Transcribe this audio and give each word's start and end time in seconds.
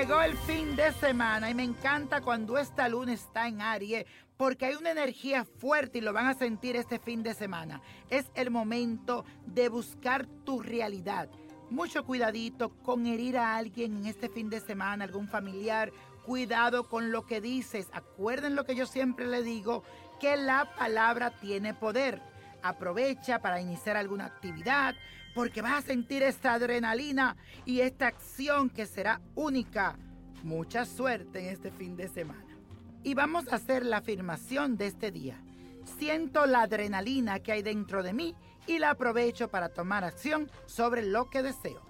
Llegó 0.00 0.22
el 0.22 0.34
fin 0.34 0.76
de 0.76 0.92
semana 0.94 1.50
y 1.50 1.54
me 1.54 1.62
encanta 1.62 2.22
cuando 2.22 2.56
esta 2.56 2.88
luna 2.88 3.12
está 3.12 3.46
en 3.48 3.60
Aries 3.60 4.06
porque 4.38 4.64
hay 4.64 4.74
una 4.74 4.92
energía 4.92 5.44
fuerte 5.44 5.98
y 5.98 6.00
lo 6.00 6.14
van 6.14 6.26
a 6.26 6.32
sentir 6.32 6.74
este 6.74 6.98
fin 6.98 7.22
de 7.22 7.34
semana. 7.34 7.82
Es 8.08 8.24
el 8.34 8.50
momento 8.50 9.26
de 9.44 9.68
buscar 9.68 10.24
tu 10.46 10.62
realidad. 10.62 11.28
Mucho 11.68 12.06
cuidadito 12.06 12.70
con 12.82 13.06
herir 13.06 13.36
a 13.36 13.58
alguien 13.58 13.98
en 13.98 14.06
este 14.06 14.30
fin 14.30 14.48
de 14.48 14.60
semana, 14.60 15.04
algún 15.04 15.28
familiar. 15.28 15.92
Cuidado 16.24 16.88
con 16.88 17.12
lo 17.12 17.26
que 17.26 17.42
dices. 17.42 17.88
Acuerden 17.92 18.56
lo 18.56 18.64
que 18.64 18.74
yo 18.74 18.86
siempre 18.86 19.26
le 19.26 19.42
digo, 19.42 19.84
que 20.18 20.34
la 20.38 20.74
palabra 20.76 21.28
tiene 21.28 21.74
poder. 21.74 22.22
Aprovecha 22.62 23.40
para 23.40 23.60
iniciar 23.60 23.96
alguna 23.96 24.26
actividad 24.26 24.94
porque 25.34 25.62
vas 25.62 25.84
a 25.84 25.86
sentir 25.86 26.22
esta 26.22 26.54
adrenalina 26.54 27.36
y 27.64 27.80
esta 27.80 28.08
acción 28.08 28.68
que 28.70 28.86
será 28.86 29.20
única. 29.34 29.96
Mucha 30.42 30.84
suerte 30.84 31.40
en 31.40 31.46
este 31.46 31.70
fin 31.70 31.96
de 31.96 32.08
semana. 32.08 32.44
Y 33.02 33.14
vamos 33.14 33.48
a 33.48 33.56
hacer 33.56 33.84
la 33.84 33.98
afirmación 33.98 34.76
de 34.76 34.86
este 34.86 35.10
día. 35.10 35.40
Siento 35.98 36.46
la 36.46 36.62
adrenalina 36.62 37.40
que 37.40 37.52
hay 37.52 37.62
dentro 37.62 38.02
de 38.02 38.12
mí 38.12 38.34
y 38.66 38.78
la 38.78 38.90
aprovecho 38.90 39.48
para 39.48 39.70
tomar 39.70 40.04
acción 40.04 40.50
sobre 40.66 41.02
lo 41.02 41.30
que 41.30 41.42
deseo. 41.42 41.80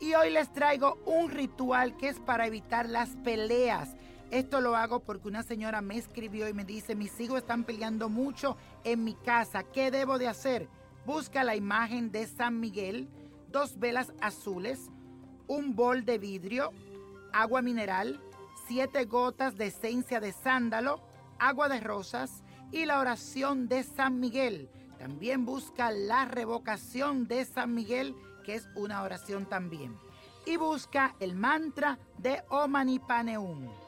Y 0.00 0.14
hoy 0.14 0.30
les 0.30 0.52
traigo 0.52 0.98
un 1.06 1.30
ritual 1.30 1.96
que 1.96 2.08
es 2.08 2.18
para 2.20 2.46
evitar 2.46 2.88
las 2.88 3.10
peleas. 3.24 3.90
Esto 4.30 4.60
lo 4.60 4.76
hago 4.76 5.00
porque 5.00 5.28
una 5.28 5.42
señora 5.42 5.80
me 5.80 5.96
escribió 5.96 6.48
y 6.48 6.52
me 6.52 6.64
dice, 6.64 6.94
mis 6.94 7.18
hijos 7.18 7.38
están 7.38 7.64
peleando 7.64 8.10
mucho 8.10 8.58
en 8.84 9.02
mi 9.02 9.14
casa, 9.14 9.62
¿qué 9.62 9.90
debo 9.90 10.18
de 10.18 10.28
hacer? 10.28 10.68
Busca 11.06 11.44
la 11.44 11.56
imagen 11.56 12.12
de 12.12 12.26
San 12.26 12.60
Miguel, 12.60 13.08
dos 13.50 13.78
velas 13.78 14.12
azules, 14.20 14.90
un 15.46 15.74
bol 15.74 16.04
de 16.04 16.18
vidrio, 16.18 16.72
agua 17.32 17.62
mineral, 17.62 18.20
siete 18.66 19.06
gotas 19.06 19.56
de 19.56 19.68
esencia 19.68 20.20
de 20.20 20.32
sándalo, 20.32 21.00
agua 21.38 21.70
de 21.70 21.80
rosas 21.80 22.42
y 22.70 22.84
la 22.84 23.00
oración 23.00 23.66
de 23.66 23.82
San 23.82 24.20
Miguel. 24.20 24.68
También 24.98 25.46
busca 25.46 25.90
la 25.90 26.26
revocación 26.26 27.26
de 27.26 27.46
San 27.46 27.74
Miguel, 27.74 28.14
que 28.44 28.56
es 28.56 28.68
una 28.74 29.02
oración 29.02 29.46
también. 29.46 29.96
Y 30.44 30.58
busca 30.58 31.14
el 31.18 31.34
mantra 31.34 31.98
de 32.18 32.42
Omanipaneum. 32.50 33.87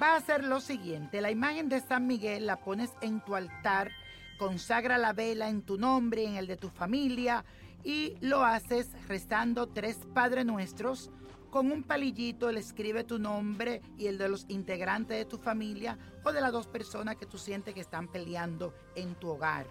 Va 0.00 0.16
a 0.16 0.20
ser 0.20 0.44
lo 0.44 0.60
siguiente, 0.60 1.20
la 1.20 1.30
imagen 1.30 1.68
de 1.68 1.80
San 1.80 2.06
Miguel 2.06 2.46
la 2.46 2.56
pones 2.56 2.92
en 3.00 3.20
tu 3.20 3.34
altar 3.34 3.90
consagra 4.36 4.98
la 4.98 5.12
vela 5.12 5.48
en 5.48 5.62
tu 5.62 5.78
nombre, 5.78 6.24
en 6.24 6.36
el 6.36 6.46
de 6.46 6.56
tu 6.56 6.68
familia, 6.68 7.44
y 7.84 8.16
lo 8.20 8.44
haces 8.44 8.88
rezando 9.08 9.68
tres 9.68 9.98
Padre 10.14 10.44
Nuestros. 10.44 11.10
Con 11.50 11.70
un 11.70 11.84
palillito 11.84 12.50
le 12.52 12.60
escribe 12.60 13.04
tu 13.04 13.18
nombre 13.18 13.80
y 13.96 14.08
el 14.08 14.18
de 14.18 14.28
los 14.28 14.44
integrantes 14.48 15.16
de 15.16 15.24
tu 15.24 15.38
familia 15.38 15.96
o 16.24 16.32
de 16.32 16.40
las 16.40 16.52
dos 16.52 16.66
personas 16.66 17.16
que 17.16 17.26
tú 17.26 17.38
sientes 17.38 17.72
que 17.72 17.80
están 17.80 18.08
peleando 18.08 18.74
en 18.94 19.14
tu 19.14 19.28
hogar. 19.28 19.66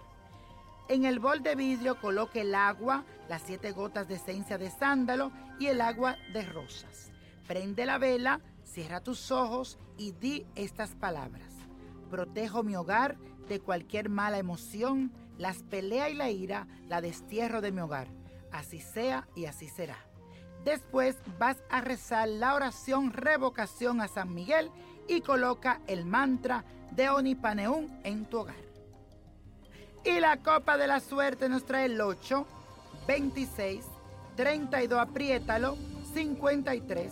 En 0.88 1.06
el 1.06 1.20
bol 1.20 1.44
de 1.44 1.56
vidrio 1.56 2.00
coloque 2.00 2.42
el 2.42 2.56
agua, 2.56 3.04
las 3.28 3.42
siete 3.42 3.72
gotas 3.72 4.08
de 4.08 4.16
esencia 4.16 4.58
de 4.58 4.70
sándalo 4.70 5.32
y 5.60 5.68
el 5.68 5.82
agua 5.82 6.16
de 6.32 6.44
rosas. 6.44 7.12
Prende 7.48 7.86
la 7.86 7.98
vela, 7.98 8.42
cierra 8.64 9.02
tus 9.02 9.32
ojos 9.32 9.78
y 9.98 10.12
di 10.14 10.46
estas 10.56 10.96
palabras. 10.96 11.54
Protejo 12.10 12.64
mi 12.64 12.76
hogar 12.76 13.18
de 13.48 13.60
cualquier 13.60 14.10
mala 14.10 14.40
emoción, 14.40 15.12
las 15.38 15.64
peleas 15.64 16.10
y 16.10 16.16
la 16.16 16.30
ira, 16.30 16.68
la 16.88 17.02
destierro 17.02 17.62
de 17.62 17.72
mi 17.72 17.82
hogar. 17.82 18.08
Así 18.52 18.80
sea 18.80 19.28
y 19.36 19.46
así 19.46 19.68
será. 19.68 19.98
Después 20.64 21.18
vas 21.38 21.58
a 21.70 21.82
rezar 21.82 22.28
la 22.28 22.56
oración 22.56 23.14
revocación 23.14 24.02
a 24.02 24.08
San 24.08 24.34
Miguel 24.34 24.72
y 25.08 25.22
coloca 25.22 25.82
el 25.86 26.06
mantra 26.06 26.66
de 26.92 27.10
Onipaneún 27.10 28.00
en 28.04 28.26
tu 28.26 28.40
hogar. 28.40 28.56
Y 30.04 30.20
la 30.20 30.38
copa 30.38 30.78
de 30.78 30.88
la 30.88 31.00
suerte 31.00 31.50
nos 31.50 31.66
trae 31.66 31.86
el 31.86 32.02
8, 32.02 32.46
26, 33.08 33.86
32, 34.36 35.00
apriétalo, 35.00 35.78
53, 36.14 37.12